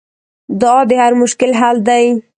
[0.61, 2.05] دعا د هر مشکل حل دی.